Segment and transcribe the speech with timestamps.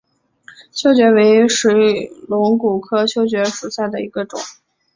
[0.71, 4.39] 修蕨为水龙骨科修蕨属下的一个种。